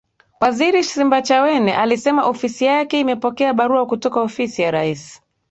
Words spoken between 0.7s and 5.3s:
Simbachawene alisema ofisi yake imepokea barua kutoka Ofisi ya Rais